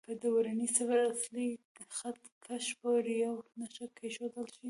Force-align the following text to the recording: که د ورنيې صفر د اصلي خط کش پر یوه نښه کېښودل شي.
که 0.05 0.11
د 0.21 0.23
ورنيې 0.35 0.67
صفر 0.75 0.99
د 1.03 1.07
اصلي 1.13 1.47
خط 1.97 2.19
کش 2.45 2.65
پر 2.79 3.03
یوه 3.21 3.39
نښه 3.59 3.85
کېښودل 3.97 4.45
شي. 4.53 4.59